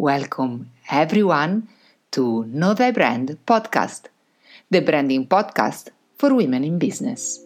[0.00, 1.68] Welcome, everyone,
[2.12, 4.04] to Know Thy Brand podcast,
[4.70, 7.44] the branding podcast for women in business.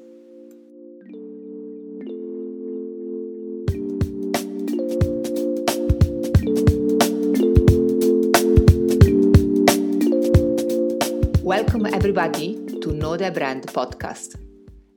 [11.42, 14.36] Welcome, everybody, to Know Thy Brand podcast,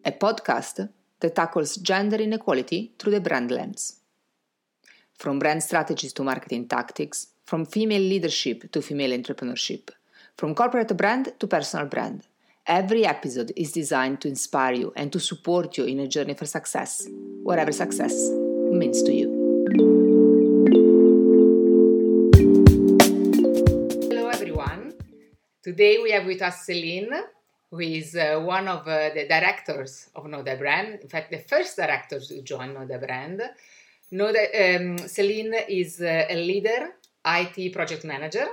[0.05, 0.87] a podcast
[1.21, 3.95] that tackles gender inequality through the brand lens.
[5.15, 9.89] From brand strategies to marketing tactics, from female leadership to female entrepreneurship,
[10.35, 12.23] from corporate brand to personal brand.
[12.67, 16.45] Every episode is designed to inspire you and to support you in a journey for
[16.45, 17.07] success,
[17.43, 18.13] whatever success
[18.81, 19.29] means to you.
[24.09, 24.93] Hello, everyone.
[25.63, 27.13] Today we have with us Celine,
[27.71, 30.99] who is uh, one of uh, the directors of Know Brand.
[31.01, 33.41] In fact, the first director to join Know Brand.
[34.11, 36.96] Um, Celine is uh, a leader
[37.27, 38.47] IT project manager.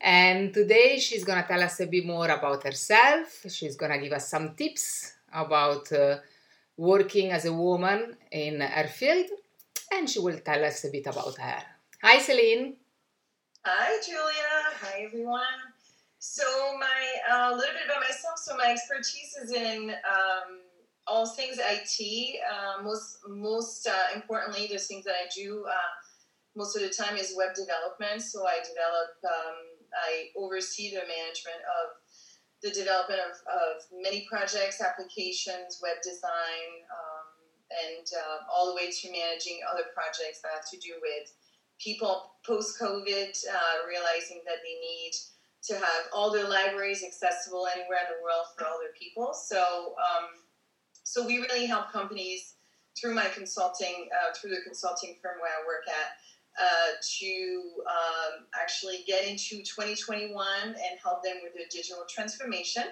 [0.00, 3.44] And today she's going to tell us a bit more about herself.
[3.48, 6.18] She's going to give us some tips about uh,
[6.76, 9.26] working as a woman in her field.
[9.92, 11.62] And she will tell us a bit about her.
[12.02, 12.76] Hi, Celine.
[13.64, 14.52] Hi, Julia.
[14.82, 15.60] Hi, everyone.
[16.18, 16.44] So,
[16.78, 18.38] my a uh, little bit about myself.
[18.38, 20.60] So, my expertise is in um,
[21.06, 22.40] all things IT.
[22.50, 25.72] Uh, most, most uh, importantly, there's things that I do uh,
[26.56, 28.22] most of the time is web development.
[28.22, 29.58] So I develop, um,
[29.94, 31.98] I oversee the management of
[32.62, 37.26] the development of, of many projects, applications, web design, um,
[37.68, 41.32] and uh, all the way to managing other projects that have to do with
[41.82, 45.12] people post COVID, uh, realizing that they need
[45.64, 49.34] to have all their libraries accessible anywhere in the world for all their people.
[49.34, 50.44] So, um,
[51.02, 52.54] so we really help companies
[52.98, 56.16] through my consulting, uh, through the consulting firm where I work at,
[56.60, 60.34] uh, to um, actually get into 2021
[60.66, 62.84] and help them with their digital transformation.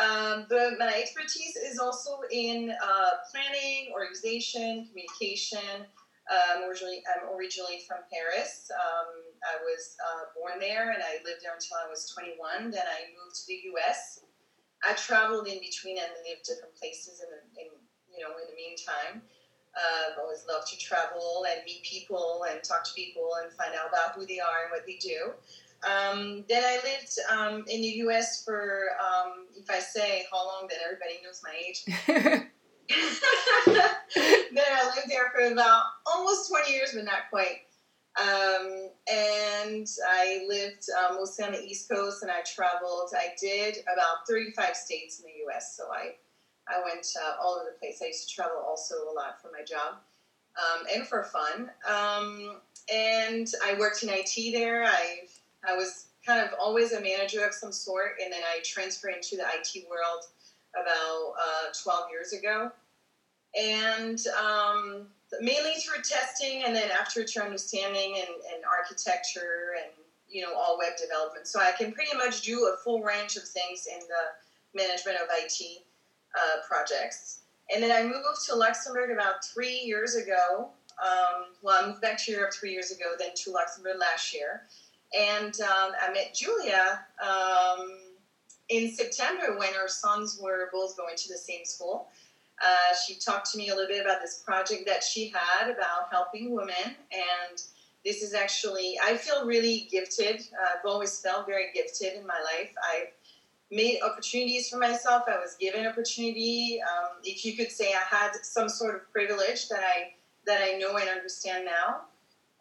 [0.00, 5.86] Um, but my expertise is also in uh, planning, organization, communication.
[6.26, 8.70] Um, originally, I'm originally from Paris.
[8.74, 9.10] Um,
[9.44, 12.70] I was uh, born there and I lived there until I was 21.
[12.70, 14.24] Then I moved to the US.
[14.82, 17.68] I traveled in between and lived different places in, the, in
[18.10, 19.22] you know in the meantime.
[19.76, 23.88] I've always loved to travel and meet people and talk to people and find out
[23.88, 25.32] about who they are and what they do.
[25.84, 28.44] Um, then I lived um, in the U.S.
[28.44, 31.84] for, um, if I say how long, then everybody knows my age.
[34.16, 37.62] then I lived there for about almost 20 years, but not quite.
[38.16, 43.10] Um, and I lived uh, mostly on the East Coast, and I traveled.
[43.16, 45.76] I did about 35 states in the U.S.
[45.76, 46.14] So I
[46.68, 48.00] I went uh, all over the place.
[48.02, 49.96] I used to travel also a lot for my job
[50.56, 51.70] um, and for fun.
[51.88, 52.56] Um,
[52.92, 54.84] and I worked in IT there.
[54.84, 55.26] I
[55.66, 59.36] I was kind of always a manager of some sort, and then I transferred into
[59.36, 60.24] the IT world
[60.74, 62.70] about uh, 12 years ago.
[63.58, 65.06] And um,
[65.40, 69.92] mainly through testing, and then after through understanding and, and architecture and
[70.28, 71.46] you know all web development.
[71.46, 75.28] So I can pretty much do a full range of things in the management of
[75.30, 75.84] IT
[76.36, 77.40] uh, projects.
[77.72, 80.68] And then I moved to Luxembourg about three years ago.
[81.02, 84.62] Um, well, I moved back to Europe three years ago, then to Luxembourg last year.
[85.18, 87.98] And um, I met Julia um,
[88.68, 92.08] in September when our sons were both going to the same school.
[92.62, 96.08] Uh, she talked to me a little bit about this project that she had about
[96.10, 96.96] helping women.
[97.12, 97.62] And
[98.04, 100.40] this is actually, I feel really gifted.
[100.40, 102.72] Uh, I've always felt very gifted in my life.
[102.82, 103.08] I've
[103.70, 105.24] made opportunities for myself.
[105.28, 106.80] I was given opportunity.
[106.82, 110.12] Um, if you could say I had some sort of privilege that I
[110.46, 112.02] that I know and understand now.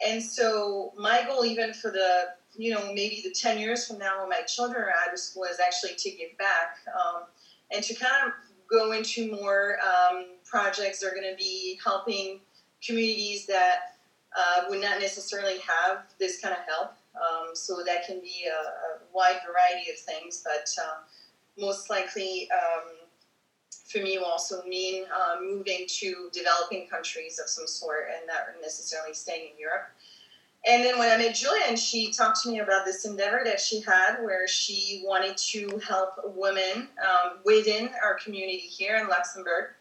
[0.05, 4.19] And so my goal, even for the you know maybe the ten years from now
[4.19, 7.23] when my children are out of school, is actually to give back um,
[7.71, 8.31] and to kind of
[8.69, 12.39] go into more um, projects that are going to be helping
[12.85, 13.95] communities that
[14.37, 16.93] uh, would not necessarily have this kind of help.
[17.15, 21.01] Um, so that can be a, a, wide variety of things, but uh,
[21.59, 22.95] most likely um,
[23.87, 28.59] for me will also mean uh, moving to developing countries of some sort and not
[28.61, 29.89] necessarily staying in Europe.
[30.65, 33.81] And then when I met Julian, she talked to me about this endeavor that she
[33.81, 39.71] had where she wanted to help women um, within our community here in Luxembourg.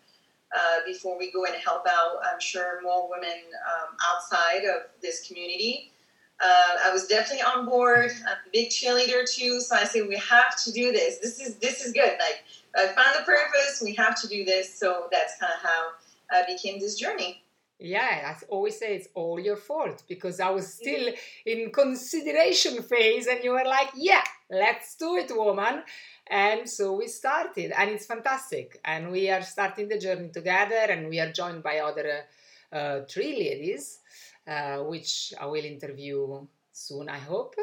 [0.55, 5.27] Uh, before we go and help out, I'm sure more women um, outside of this
[5.27, 5.92] community.
[6.41, 8.11] Uh, I was definitely on board.
[8.27, 11.19] I'm a big cheerleader too, so I say we have to do this.
[11.19, 12.13] This is this is good.
[12.19, 12.43] Like
[12.77, 13.81] I found the purpose.
[13.83, 14.77] We have to do this.
[14.77, 15.91] So that's kind of how
[16.33, 17.43] I became this journey.
[17.79, 21.13] Yeah, I always say it's all your fault because I was still
[21.45, 25.83] in consideration phase and you were like, yeah, let's do it, woman.
[26.29, 28.81] And so we started, and it's fantastic.
[28.85, 32.21] And we are starting the journey together, and we are joined by other
[32.73, 33.99] uh, three ladies,
[34.85, 37.55] which I will interview soon, I hope.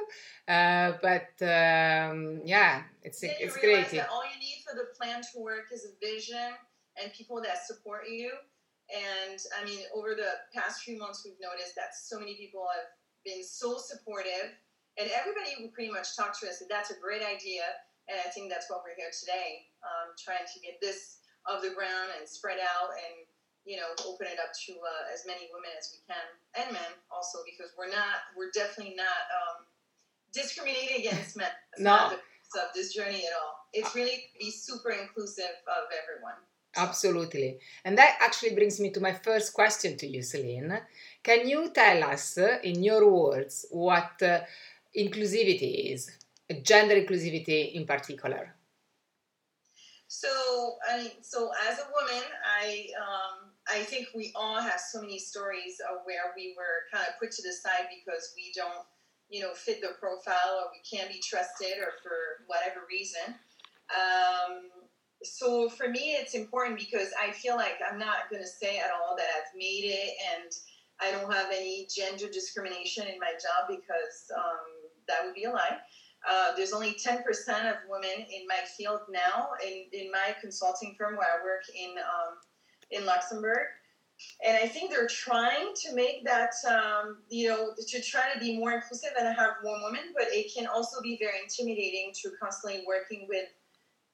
[0.48, 3.88] Uh, but um, yeah, it's then it's great.
[4.12, 6.54] All you need for the plan to work is a vision
[7.02, 8.32] and people that support you.
[8.90, 12.90] And I mean, over the past few months, we've noticed that so many people have
[13.24, 14.50] been so supportive,
[14.98, 17.62] and everybody who pretty much talked to us said that's a great idea.
[18.10, 21.70] And I think that's what we're here today, um, trying to get this off the
[21.70, 23.29] ground and spread out and
[23.70, 26.26] you know, open it up to uh, as many women as we can
[26.58, 29.58] and men also because we're not, we're definitely not um,
[30.34, 31.54] discriminating against men.
[31.78, 32.62] That's no.
[32.66, 33.70] of this journey at all.
[33.72, 36.42] It's really be super inclusive of everyone.
[36.76, 37.60] Absolutely.
[37.86, 40.80] And that actually brings me to my first question to you, Celine.
[41.22, 44.42] Can you tell us, uh, in your words, what uh,
[44.98, 46.10] inclusivity is,
[46.64, 48.56] gender inclusivity in particular?
[50.08, 55.02] So, I mean, so as a woman, I um, I think we all have so
[55.02, 58.86] many stories of where we were kind of put to the side because we don't,
[59.30, 63.36] you know, fit the profile or we can't be trusted or for whatever reason.
[63.94, 64.70] Um,
[65.24, 68.90] so for me, it's important because I feel like I'm not going to say at
[68.90, 70.52] all that I've made it and
[71.02, 75.52] I don't have any gender discrimination in my job because um, that would be a
[75.52, 75.78] lie.
[76.30, 77.20] Uh, there's only 10%
[77.70, 81.92] of women in my field now in, in my consulting firm where I work in
[81.98, 82.36] um,
[82.92, 83.68] in Luxembourg.
[84.46, 88.58] And I think they're trying to make that, um, you know, to try to be
[88.58, 92.84] more inclusive and have more women, but it can also be very intimidating to constantly
[92.86, 93.48] working with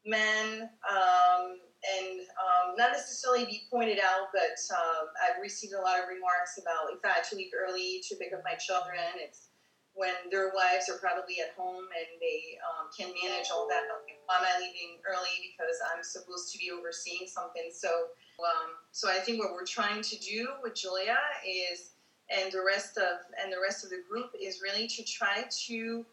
[0.06, 1.58] men um,
[1.98, 6.58] and um, not necessarily be pointed out, but um, I've received a lot of remarks
[6.62, 9.50] about if I had to leave early to pick up my children, it's
[9.96, 13.88] when their wives are probably at home and they um, can manage all that.
[14.28, 17.72] Why am I leaving early because I'm supposed to be overseeing something?
[17.72, 18.12] So
[18.44, 21.18] um, so I think what we're trying to do with Julia
[21.48, 21.92] is,
[22.30, 26.06] and the rest of and the rest of the group is really to try to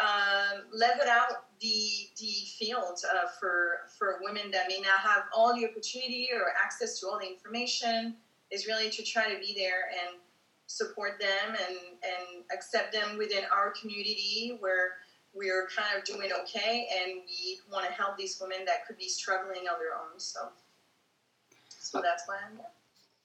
[0.00, 5.54] um, level out the the field uh, for for women that may not have all
[5.54, 8.16] the opportunity or access to all the information.
[8.50, 10.18] Is really to try to be there and
[10.66, 14.96] support them and and accept them within our community where
[15.34, 19.08] we're kind of doing okay and we want to help these women that could be
[19.08, 20.18] struggling on their own.
[20.18, 20.52] So.
[21.82, 22.66] So that's why I'm here.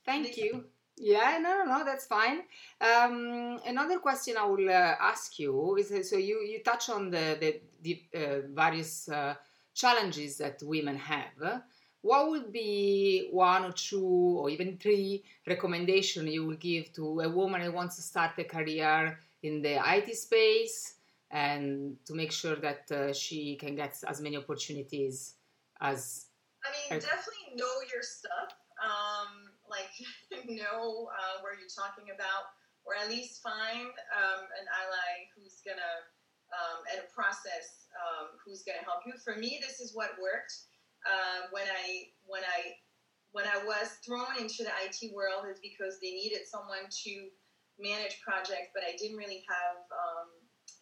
[0.05, 0.65] Thank you.
[0.99, 2.39] Yeah, no, no, no, that's fine.
[2.81, 7.11] Um, another question I will uh, ask you is uh, so you, you touch on
[7.11, 9.35] the, the, the uh, various uh,
[9.75, 11.61] challenges that women have.
[12.01, 17.29] What would be one or two or even three recommendations you would give to a
[17.29, 20.95] woman who wants to start a career in the IT space
[21.29, 25.35] and to make sure that uh, she can get as many opportunities
[25.81, 26.26] as
[26.67, 28.51] I mean, definitely know your stuff.
[28.83, 29.89] Um, like,
[30.51, 32.51] know uh, where you're talking about,
[32.83, 35.95] or at least find um, an ally who's gonna
[36.51, 39.15] um, and a process um, who's gonna help you.
[39.23, 40.55] For me, this is what worked
[41.07, 42.75] uh, when I when I
[43.31, 47.13] when I was thrown into the IT world is because they needed someone to
[47.79, 50.27] manage projects, but I didn't really have um,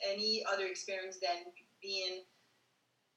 [0.01, 1.49] any other experience than
[1.81, 2.23] being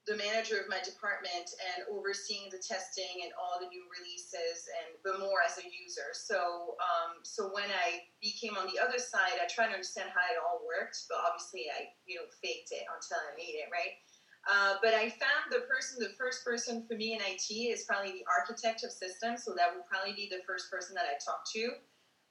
[0.09, 4.97] the manager of my department and overseeing the testing and all the new releases and
[5.05, 6.17] but more as a user.
[6.17, 10.25] So um, so when i became on the other side i tried to understand how
[10.33, 14.01] it all worked but obviously i you know faked it until i made it right?
[14.49, 18.17] Uh, but i found the person the first person for me in it is probably
[18.17, 21.45] the architect of systems so that would probably be the first person that i talk
[21.53, 21.77] to.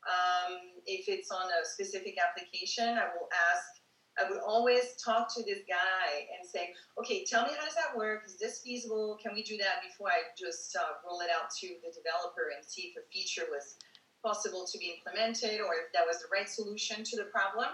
[0.07, 3.76] Um, if it's on a specific application i will ask
[4.17, 7.95] I would always talk to this guy and say, okay, tell me how does that
[7.95, 8.23] work?
[8.25, 9.17] Is this feasible?
[9.21, 12.65] Can we do that before I just uh, roll it out to the developer and
[12.65, 13.75] see if a feature was
[14.23, 17.69] possible to be implemented or if that was the right solution to the problem?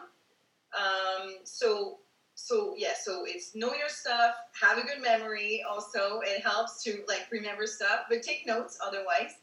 [0.75, 2.00] Um, so,
[2.35, 5.63] so yeah, so it's know your stuff, have a good memory.
[5.69, 9.39] Also, it helps to like remember stuff, but take notes otherwise.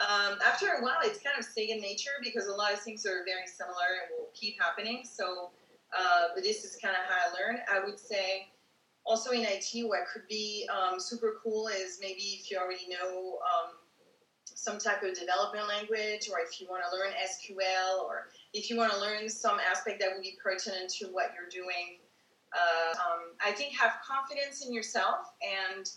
[0.00, 3.24] Um, after a while, it's kind of second nature because a lot of things are
[3.26, 5.02] very similar and will keep happening.
[5.04, 5.50] So
[5.96, 7.60] uh, but this is kind of how I learned.
[7.72, 8.48] I would say
[9.04, 13.38] also in IT, what could be um, super cool is maybe if you already know
[13.42, 13.72] um,
[14.44, 18.76] some type of development language, or if you want to learn SQL, or if you
[18.76, 21.98] want to learn some aspect that would be pertinent to what you're doing.
[22.52, 25.88] Uh, um, I think have confidence in yourself, and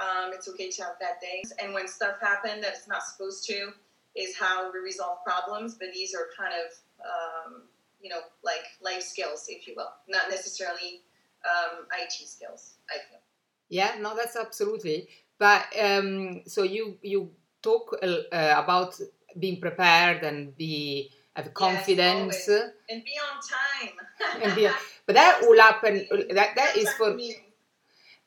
[0.00, 1.52] um, it's okay to have bad days.
[1.62, 3.72] And when stuff happens that's not supposed to,
[4.16, 6.72] is how we resolve problems, but these are kind of
[7.04, 7.62] um,
[8.00, 11.02] you know like life skills, if you will, not necessarily
[11.44, 12.74] um, IT skills.
[12.88, 13.20] I feel.
[13.68, 15.08] Yeah, no, that's absolutely.
[15.38, 17.30] But um, so you you
[17.62, 19.00] talk uh, about
[19.38, 24.42] being prepared and be have confidence yes, and be on time.
[24.42, 24.68] and be,
[25.06, 26.06] but that will happen.
[26.34, 27.36] That that is for me.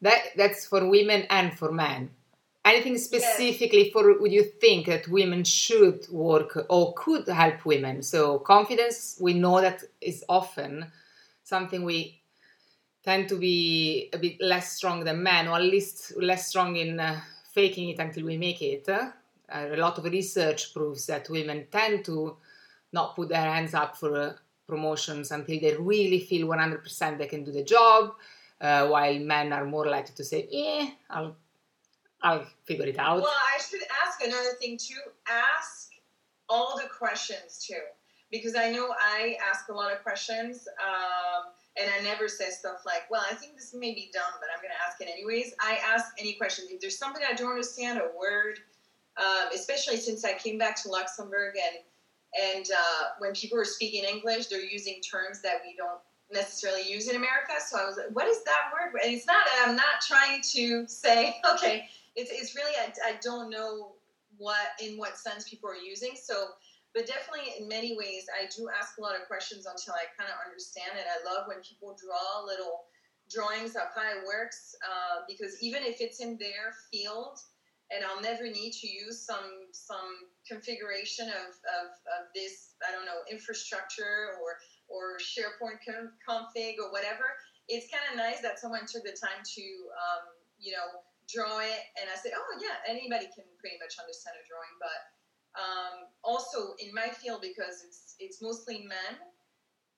[0.01, 2.09] that that's for women and for men.
[2.65, 3.91] Anything specifically yes.
[3.91, 8.01] for would you think that women should work or could help women?
[8.01, 10.85] So confidence, we know that is often
[11.43, 12.21] something we
[13.03, 16.99] tend to be a bit less strong than men, or at least less strong in
[16.99, 17.19] uh,
[17.51, 18.87] faking it until we make it.
[18.87, 19.11] Uh,
[19.51, 22.37] a lot of research proves that women tend to
[22.93, 24.33] not put their hands up for uh,
[24.67, 28.13] promotions until they really feel 100% they can do the job,
[28.61, 31.35] uh, while men are more likely to say, "Yeah, I'll,
[32.23, 35.01] I'll figure it out." Well, I should ask another thing too.
[35.29, 35.91] Ask
[36.49, 37.81] all the questions too,
[38.31, 40.67] because I know I ask a lot of questions.
[40.81, 44.47] Um, and I never say stuff like, well, I think this may be dumb, but
[44.53, 45.55] I'm going to ask it anyways.
[45.59, 46.65] I ask any question.
[46.69, 48.59] If there's something I don't understand, a word,
[49.17, 51.83] um, especially since I came back to Luxembourg and
[52.35, 55.99] and uh, when people are speaking English, they're using terms that we don't
[56.31, 57.53] necessarily use in America.
[57.63, 58.99] So I was like, what is that word?
[59.03, 63.49] And it's not, I'm not trying to say, okay, it's, it's really, I, I don't
[63.49, 63.93] know
[64.37, 66.11] what, in what sense people are using.
[66.21, 66.47] So
[66.93, 70.29] but definitely in many ways i do ask a lot of questions until i kind
[70.29, 72.85] of understand it i love when people draw little
[73.29, 77.39] drawings of how it works uh, because even if it's in their field
[77.91, 81.49] and i'll never need to use some some configuration of,
[81.81, 81.87] of,
[82.19, 85.81] of this i don't know infrastructure or or sharepoint
[86.21, 87.25] config or whatever
[87.69, 89.63] it's kind of nice that someone took the time to
[89.95, 90.23] um,
[90.59, 91.01] you know
[91.33, 95.13] draw it and i said oh yeah anybody can pretty much understand a drawing but
[95.53, 99.21] um, also in my field because it's it's mostly men.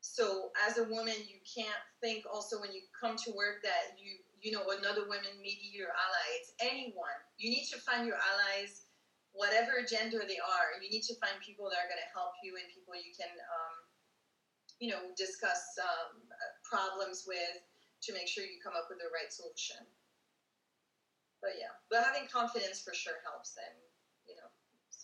[0.01, 4.19] So as a woman, you can't think also when you come to work that you
[4.43, 6.25] you know another woman maybe your ally.
[6.39, 7.19] It's anyone.
[7.39, 8.91] You need to find your allies,
[9.31, 10.75] whatever gender they are.
[10.83, 13.31] You need to find people that are going to help you and people you can
[13.31, 13.75] um,
[14.83, 16.19] you know discuss um,
[16.67, 17.63] problems with
[18.03, 19.87] to make sure you come up with the right solution.
[21.45, 23.77] But yeah, but having confidence for sure helps and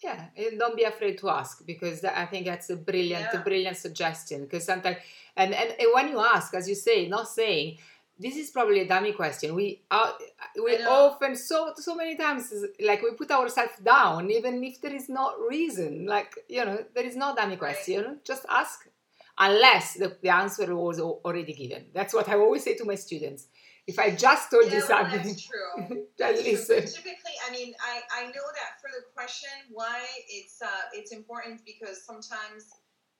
[0.03, 3.39] yeah, and don't be afraid to ask because that, I think that's a brilliant, yeah.
[3.39, 4.43] a brilliant suggestion.
[4.43, 4.97] Because sometimes,
[5.37, 7.77] and, and, and when you ask, as you say, not saying,
[8.17, 9.53] this is probably a dummy question.
[9.55, 14.63] We are, uh, we often so so many times like we put ourselves down even
[14.63, 16.05] if there is no reason.
[16.05, 18.03] Like you know, there is no dummy question.
[18.03, 18.25] Right.
[18.25, 18.87] Just ask,
[19.37, 21.85] unless the, the answer was already given.
[21.93, 23.47] That's what I always say to my students.
[23.91, 26.07] If I just told yeah, you something, that's true.
[26.17, 26.87] that's listen.
[26.87, 27.03] True.
[27.03, 29.99] Typically, I mean, I, I know that for the question why
[30.31, 32.71] it's uh, it's important because sometimes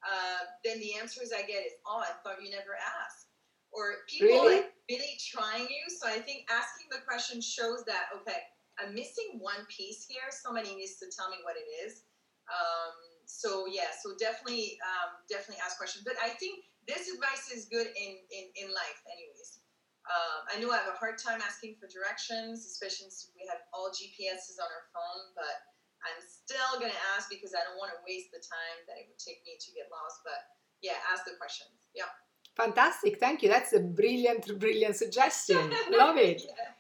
[0.08, 3.36] uh, then the answers I get is, oh, I thought you never asked,
[3.76, 4.64] or people really?
[4.64, 5.92] like really trying you.
[5.92, 8.48] So I think asking the question shows that okay,
[8.80, 10.32] I'm missing one piece here.
[10.32, 12.08] Somebody needs to tell me what it is.
[12.48, 12.96] Um,
[13.28, 16.08] so yeah, so definitely um, definitely ask questions.
[16.08, 19.61] But I think this advice is good in in, in life, anyways.
[20.10, 23.62] Um, I know I have a hard time asking for directions, especially since we have
[23.72, 27.94] all GPSs on our phone, but I'm still going to ask because I don't want
[27.94, 30.26] to waste the time that it would take me to get lost.
[30.26, 30.42] But
[30.82, 31.90] yeah, ask the questions.
[31.94, 32.10] Yeah.
[32.58, 33.20] Fantastic.
[33.20, 33.50] Thank you.
[33.50, 35.72] That's a brilliant, brilliant suggestion.
[35.92, 36.42] Love it.
[36.44, 36.74] yeah.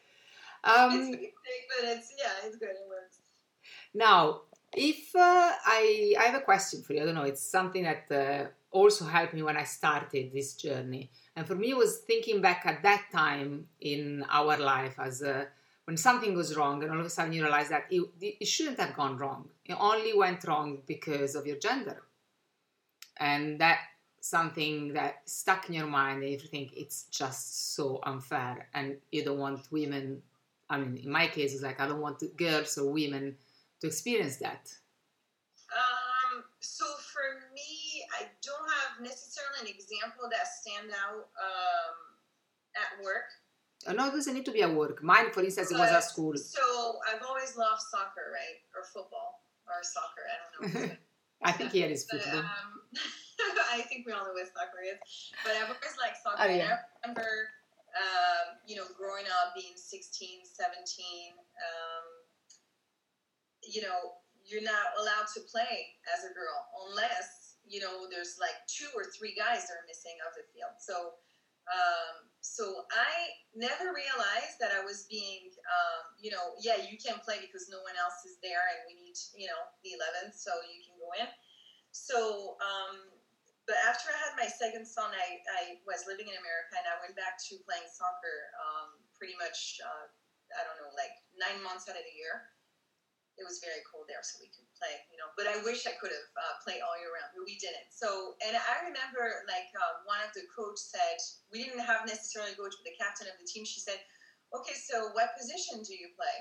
[0.66, 2.70] Um, it's basic, but it's, yeah, it's good.
[2.70, 3.20] It works.
[3.94, 4.42] Now,
[4.74, 8.12] if uh, I, I have a question for you, I don't know, it's something that
[8.12, 11.12] uh, also helped me when I started this journey.
[11.36, 15.48] And for me, it was thinking back at that time in our life as a,
[15.86, 18.80] when something goes wrong, and all of a sudden you realize that it, it shouldn't
[18.80, 19.50] have gone wrong.
[19.66, 22.04] It only went wrong because of your gender.
[23.20, 23.80] And that
[24.22, 29.24] something that stuck in your mind and you think it's just so unfair and you
[29.25, 30.22] don't want women
[30.70, 33.36] i mean in my case it's like i don't want girls or women
[33.80, 34.72] to experience that
[35.75, 41.96] um, so for me i don't have necessarily an example that stand out um,
[42.75, 43.29] at work.
[43.88, 45.01] Oh, no, it doesn't need to be at work.
[45.03, 46.38] Mine, for instance, but, it was at school.
[46.38, 48.62] So I've always loved soccer, right?
[48.77, 50.25] Or football, or soccer.
[50.29, 50.96] I don't know.
[51.43, 52.46] I think he had his football.
[52.46, 52.81] But, um,
[53.74, 55.01] I think we all know what soccer is.
[55.43, 56.38] But I've always liked soccer.
[56.38, 56.86] Oh, yeah.
[57.01, 57.50] I remember,
[57.98, 62.05] um, you know, growing up, being 16, 17, um,
[63.65, 66.53] you know, you're not allowed to play as a girl
[66.86, 70.75] unless you know, there's like two or three guys that are missing off the field.
[70.80, 71.18] So
[71.70, 77.22] Um, so I never realized that I was being, um, you know, yeah, you can
[77.22, 80.51] play because no one else is there and we need, you know, the 11th, so
[80.68, 81.30] you can go in.
[81.94, 83.13] So, um,
[83.70, 86.98] but after I had my second son, I, I was living in America and I
[87.00, 90.10] went back to playing soccer um, pretty much, uh,
[90.58, 92.51] I don't know, like nine months out of the year
[93.40, 95.32] it was very cold there, so we could play, you know.
[95.40, 97.90] But I wish I could have uh, played all year round, but we didn't.
[97.90, 101.18] So, and I remember like uh, one of the coach said
[101.50, 103.64] we didn't have necessarily coach, but the captain of the team.
[103.64, 104.00] She said,
[104.52, 106.38] "Okay, so what position do you play?"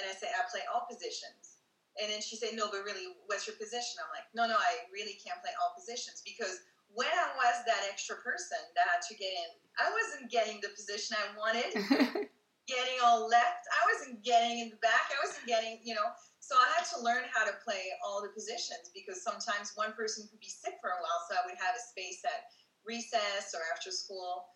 [0.00, 1.60] And I said, "I play all positions."
[1.96, 4.88] And then she said, "No, but really, what's your position?" I'm like, "No, no, I
[4.88, 9.14] really can't play all positions because." When I was that extra person that had to
[9.18, 12.30] get in, I wasn't getting the position I wanted.
[12.66, 13.64] getting all left.
[13.70, 15.10] I wasn't getting in the back.
[15.10, 16.06] I wasn't getting, you know.
[16.40, 20.26] So I had to learn how to play all the positions because sometimes one person
[20.30, 22.50] could be sick for a while, so I would have a space at
[22.86, 24.46] recess or after school.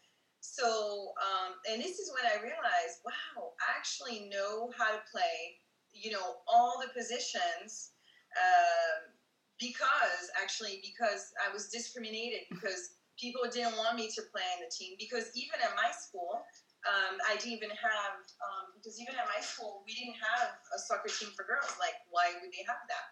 [0.41, 5.59] So, um, and this is when I realized, wow, I actually know how to play,
[5.93, 7.93] you know, all the positions.
[8.39, 9.13] Um,
[9.59, 14.73] because actually, because I was discriminated because people didn't want me to play in the
[14.73, 14.97] team.
[14.99, 16.41] Because even at my school,
[16.89, 20.79] um, I didn't even have um, because even at my school we didn't have a
[20.81, 21.69] soccer team for girls.
[21.77, 23.09] Like, why would they have that?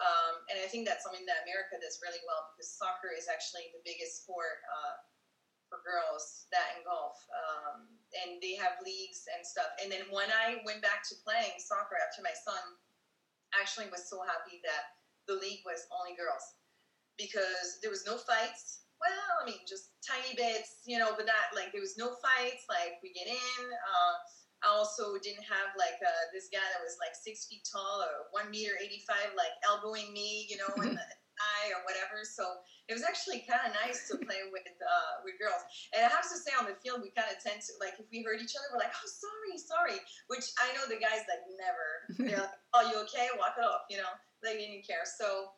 [0.00, 3.68] Um, and I think that's something that America does really well because soccer is actually
[3.76, 4.96] the biggest sport uh,
[5.68, 7.84] for girls that in golf, um,
[8.24, 9.68] and they have leagues and stuff.
[9.84, 12.60] And then when I went back to playing soccer after my son,
[13.52, 14.96] actually was so happy that
[15.28, 16.56] the league was only girls
[17.20, 21.50] because there was no fights well, I mean, just tiny bits, you know, but not
[21.58, 22.70] like there was no fights.
[22.70, 23.62] Like we get in.
[23.66, 24.14] Uh,
[24.62, 28.30] I also didn't have like uh, this guy that was like six feet tall or
[28.30, 31.08] one meter eighty five, like elbowing me, you know, in the
[31.42, 32.22] eye or whatever.
[32.22, 35.62] So it was actually kind of nice to play with uh, with girls.
[35.90, 38.06] And I have to say, on the field, we kind of tend to like if
[38.14, 39.98] we hurt each other, we're like, oh, sorry, sorry.
[40.30, 41.90] Which I know the guys like never.
[42.22, 43.34] They're like, oh, you okay?
[43.34, 44.14] Walk it off, you know.
[44.46, 45.02] They didn't care.
[45.06, 45.54] So,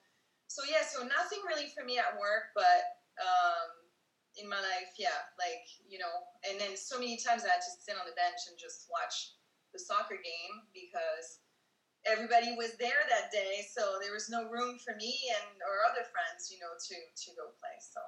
[0.48, 0.84] so yeah.
[0.84, 3.84] So nothing really for me at work, but um,
[4.36, 6.14] in my life, yeah, like you know,
[6.48, 9.38] and then so many times I had to sit on the bench and just watch
[9.72, 11.42] the soccer game because
[12.06, 16.04] everybody was there that day, so there was no room for me and or other
[16.10, 17.76] friends, you know, to to go play.
[17.78, 18.00] So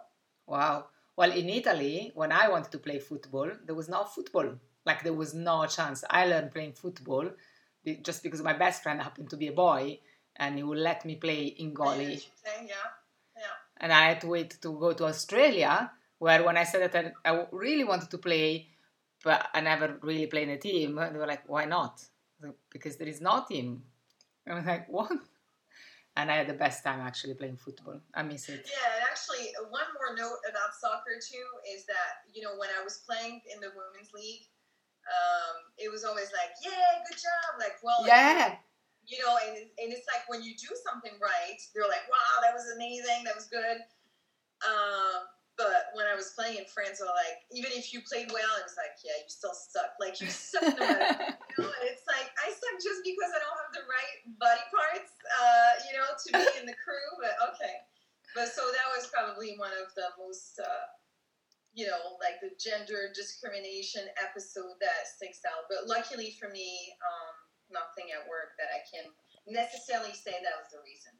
[0.47, 0.91] wow.
[1.17, 4.59] Well, in Italy, when I wanted to play football, there was no football.
[4.85, 6.05] Like there was no chance.
[6.11, 7.31] I learned playing football
[8.03, 10.01] just because my best friend happened to be a boy,
[10.37, 12.27] and he would let me play in goalie.
[12.67, 12.91] Yeah
[13.79, 17.45] and I had to wait to go to Australia, where when I said that I
[17.53, 18.69] really wanted to play,
[19.25, 22.03] but I never really played in a team, they were like, why not?
[22.71, 23.83] Because there is no team.
[24.49, 25.13] I was like, what?
[26.17, 28.01] And I had the best time actually playing football.
[28.15, 28.65] I miss it.
[28.65, 32.83] Yeah, and actually, one more note about soccer too is that, you know, when I
[32.83, 34.49] was playing in the women's league,
[35.07, 37.61] um, it was always like, yeah, good job.
[37.61, 38.57] Like, well, yeah
[39.07, 42.51] you know, and, and it's like when you do something right, they're like, wow, that
[42.51, 43.87] was amazing, that was good.
[44.67, 48.53] Um, but when I was playing in France, they're like, even if you played well,
[48.61, 49.97] it was like, yeah, you still suck.
[49.97, 51.71] Like you suck no matter, you know?
[51.71, 55.73] And it's like I suck just because I don't have the right body parts, uh,
[55.89, 57.09] you know, to be in the crew.
[57.17, 57.81] But okay,
[58.37, 60.87] but so that was probably one of the most, uh,
[61.73, 65.73] you know, like the gender discrimination episode that sticks out.
[65.73, 66.93] But luckily for me.
[67.01, 67.36] Um,
[67.71, 69.11] nothing at work that I can
[69.47, 71.13] necessarily say that was the reason.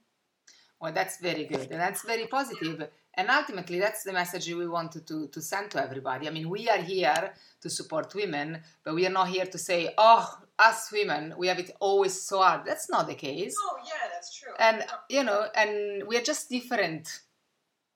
[0.81, 2.89] Well, that's very good and that's very positive.
[3.15, 6.29] And ultimately, that's the message we wanted to, to send to everybody.
[6.29, 7.33] I mean, we are here
[7.63, 11.59] to support women, but we are not here to say, oh, us women, we have
[11.59, 12.67] it always so hard.
[12.67, 13.57] That's not the case.
[13.59, 14.53] Oh, yeah, that's true.
[14.59, 17.21] And, you know, and we are just different.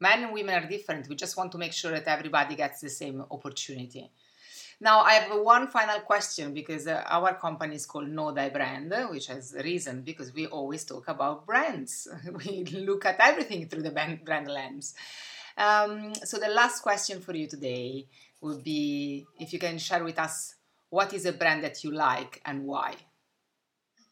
[0.00, 1.06] Men and women are different.
[1.10, 4.10] We just want to make sure that everybody gets the same opportunity.
[4.82, 8.94] Now, I have one final question because uh, our company is called Know Thy Brand,
[9.10, 12.08] which has a reason because we always talk about brands.
[12.46, 14.94] we look at everything through the brand lens.
[15.58, 18.06] Um, so, the last question for you today
[18.40, 20.54] would be if you can share with us
[20.88, 22.94] what is a brand that you like and why?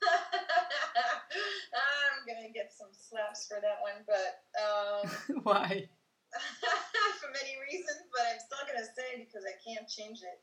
[0.02, 4.42] I'm going to get some slaps for that one, but.
[4.60, 5.08] Um,
[5.44, 5.88] why?
[7.20, 10.38] for many reasons, but I'm still going to say because I can't change it.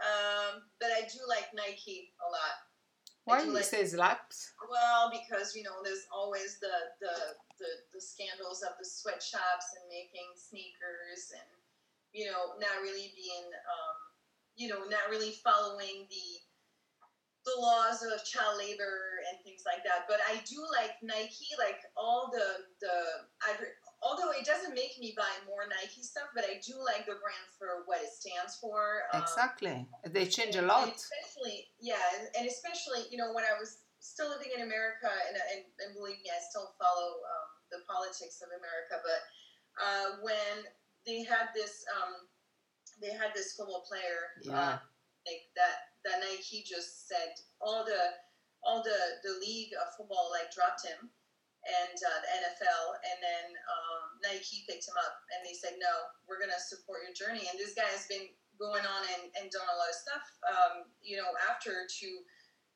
[0.00, 2.56] Um, but I do like Nike a lot.
[3.24, 4.56] Why do you like, say slaps?
[4.64, 6.72] Well, because you know there's always the,
[7.04, 7.14] the
[7.60, 11.50] the the scandals of the sweatshops and making sneakers and
[12.16, 13.96] you know not really being um,
[14.56, 16.28] you know not really following the
[17.44, 20.04] the laws of child labor and things like that.
[20.08, 22.96] But I do like Nike, like all the the
[24.10, 27.46] although it doesn't make me buy more Nike stuff, but I do like the brand
[27.54, 29.06] for what it stands for.
[29.14, 30.90] Um, exactly, they change a lot.
[30.90, 32.02] especially, yeah,
[32.34, 36.18] and especially you know when I was still living in America, and, and, and believe
[36.26, 38.98] me, I still follow um, the politics of America.
[38.98, 39.20] But
[39.78, 40.66] uh, when
[41.06, 42.26] they had this, um,
[42.98, 44.58] they had this football player, yeah.
[44.58, 44.76] uh,
[45.22, 48.18] like that that night, he just said all the
[48.66, 51.08] all the the league of football like dropped him
[51.60, 55.92] and uh, the NFL, and then um, Nike picked him up, and they said, "No,
[56.24, 59.64] we're gonna support your journey." And this guy has been going on and, and done
[59.64, 62.08] a lot of stuff, um, you know, after to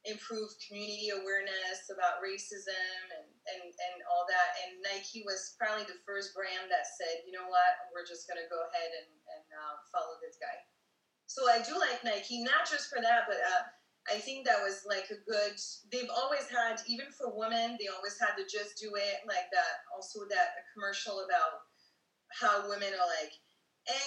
[0.04, 4.48] improve community awareness about racism and, and, and all that.
[4.64, 8.40] And Nike was probably the first brand that said, you know what, we're just going
[8.40, 10.56] to go ahead and, and uh, follow this guy.
[11.24, 13.64] So I do like Nike, not just for that, but uh,
[14.12, 15.56] I think that was like a good.
[15.90, 19.88] They've always had, even for women, they always had to just do it like that.
[19.96, 21.64] Also, that commercial about
[22.28, 23.32] how women are like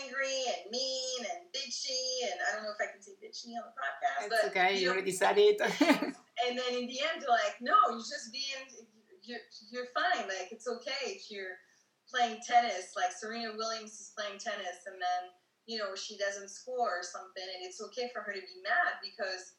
[0.02, 3.66] angry and mean and bitchy, and I don't know if I can say bitchy on
[3.66, 4.20] the podcast.
[4.26, 5.62] It's but, okay, you, know, already said it.
[5.82, 8.86] and then in the end, they're like, no, you're just being,
[9.24, 10.26] you're, you're fine.
[10.30, 11.58] Like, it's okay if you're
[12.10, 15.22] playing tennis, like Serena Williams is playing tennis, and then,
[15.66, 18.98] you know, she doesn't score or something, and it's okay for her to be mad
[19.04, 19.58] because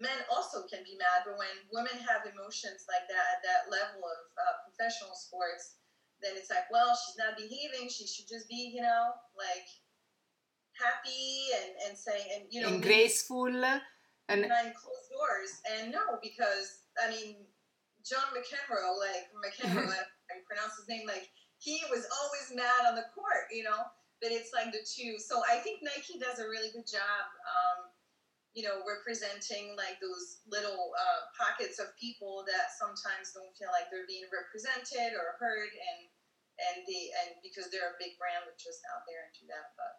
[0.00, 1.26] men also can be mad.
[1.26, 5.78] But when women have emotions like that at that level of uh, professional sports,
[6.22, 7.90] then it's like, well, she's not behaving.
[7.90, 9.68] She should just be, you know, like
[10.74, 13.46] happy and, and saying, and, you know, and graceful
[14.28, 15.60] and behind closed doors.
[15.68, 17.44] And no, because, I mean,
[18.04, 19.88] John McEnroe, like McEnroe,
[20.32, 21.28] I pronounce his name, like
[21.58, 23.84] he was always mad on the court, you know,
[24.20, 25.18] but it's like the two.
[25.18, 27.24] So I think Nike does a really good job.
[27.44, 27.83] Um,
[28.54, 33.90] you know, representing like those little uh, pockets of people that sometimes don't feel like
[33.90, 36.06] they're being represented or heard, and
[36.62, 39.74] and the and because they're a big brand, which is out there and do that.
[39.74, 39.94] But,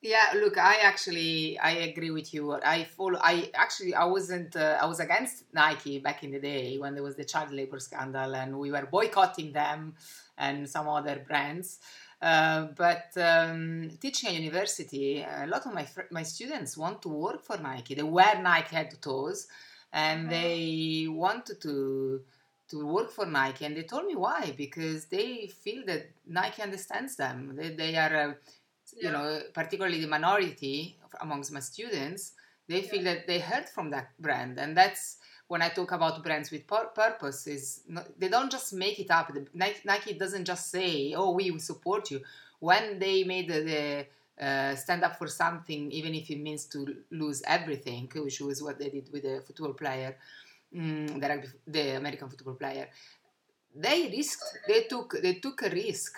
[0.00, 2.54] yeah, look, I actually I agree with you.
[2.54, 3.18] I follow.
[3.20, 4.54] I actually I wasn't.
[4.54, 7.80] Uh, I was against Nike back in the day when there was the child labor
[7.80, 9.94] scandal, and we were boycotting them
[10.38, 11.80] and some other brands.
[12.20, 17.08] Uh, but um, teaching at university, a lot of my fr- my students want to
[17.08, 17.94] work for Nike.
[17.94, 19.46] They wear Nike head to toes,
[19.92, 20.30] and mm-hmm.
[20.30, 22.22] they wanted to
[22.70, 23.64] to work for Nike.
[23.64, 27.54] And they told me why because they feel that Nike understands them.
[27.56, 28.34] They, they are, uh,
[28.96, 29.02] yeah.
[29.02, 32.32] you know, particularly the minority amongst my students.
[32.68, 32.90] They yeah.
[32.90, 35.18] feel that they heard from that brand, and that's
[35.48, 37.80] when I talk about brands with pur- purpose, is
[38.18, 39.32] they don't just make it up.
[39.54, 42.20] Nike, Nike doesn't just say, "Oh, we will support you."
[42.60, 46.96] When they made the, the uh, stand up for something, even if it means to
[47.10, 50.16] lose everything, which was what they did with the football player,
[50.76, 52.88] um, the, rugby, the American football player,
[53.74, 54.58] they risked.
[54.66, 55.16] They took.
[55.20, 56.16] They took a risk.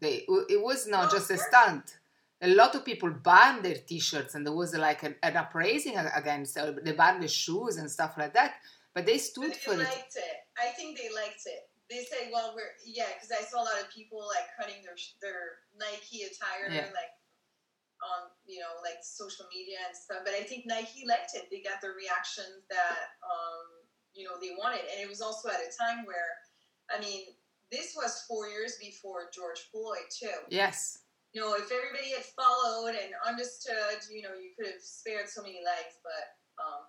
[0.00, 1.98] They, it was not just a stunt
[2.42, 6.56] a lot of people banned their t-shirts and there was like an, an uprising against
[6.56, 8.54] uh, they banned the shoes and stuff like that
[8.94, 10.36] but they stood but for it liked it.
[10.58, 11.68] I think they liked it.
[11.88, 14.94] They say well we're yeah because i saw a lot of people like cutting their
[15.20, 16.86] their nike attire yeah.
[16.94, 17.12] like
[18.00, 21.50] on you know like social media and stuff but i think nike liked it.
[21.50, 25.60] They got the reactions that um you know they wanted and it was also at
[25.60, 26.40] a time where
[26.88, 27.34] i mean
[27.70, 30.40] this was four years before george floyd too.
[30.48, 35.28] Yes you know, if everybody had followed and understood, you know, you could have spared
[35.30, 36.02] so many lives.
[36.02, 36.82] But, um,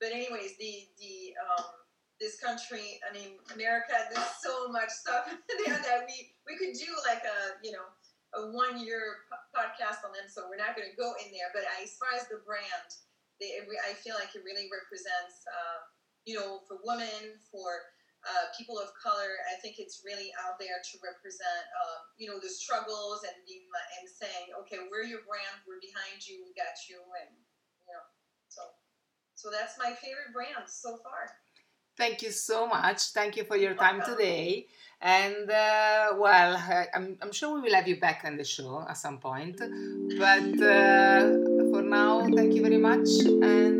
[0.00, 1.72] but anyways, the the um,
[2.20, 5.24] this country, I mean, America, there's so much stuff
[5.64, 7.88] there that we we could do like a you know
[8.36, 9.24] a one year
[9.56, 10.28] podcast on them.
[10.28, 11.48] So we're not going to go in there.
[11.56, 12.92] But as far as the brand,
[13.40, 13.56] they,
[13.88, 15.88] I feel like it really represents, uh,
[16.28, 17.88] you know, for women, for
[18.28, 22.36] uh, people of color, I think it's really out there to represent, um, you know,
[22.36, 23.64] the struggles and being
[24.00, 27.32] and saying, okay, we're your brand, we're behind you, we got you, and
[27.80, 28.04] you know,
[28.48, 28.62] so
[29.34, 31.32] so that's my favorite brand so far.
[31.96, 33.10] Thank you so much.
[33.10, 34.66] Thank you for your time today.
[35.00, 36.56] And uh, well,
[36.94, 39.58] I'm, I'm sure we will have you back on the show at some point.
[39.58, 41.20] But uh,
[41.70, 43.08] for now, thank you very much.
[43.26, 43.77] And